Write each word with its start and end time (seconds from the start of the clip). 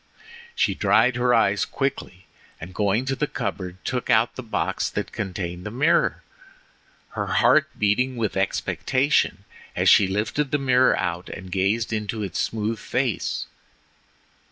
She 0.55 0.73
dried 0.73 1.15
her 1.17 1.31
eyes 1.31 1.63
quickly, 1.63 2.25
and 2.59 2.73
going 2.73 3.05
to 3.05 3.15
the 3.15 3.27
cupboard 3.27 3.77
took 3.85 4.09
out 4.09 4.35
the 4.35 4.41
box 4.41 4.89
that 4.89 5.11
contained 5.11 5.63
the 5.63 5.69
mirror, 5.69 6.23
her 7.09 7.27
heart 7.33 7.69
beating 7.77 8.15
with 8.15 8.35
expectation 8.35 9.43
as 9.75 9.89
she 9.89 10.07
lifted 10.07 10.49
the 10.49 10.57
mirror 10.57 10.97
out 10.97 11.29
and 11.29 11.51
gazed 11.51 11.93
into 11.93 12.23
its 12.23 12.39
smooth 12.39 12.79
face. 12.79 13.45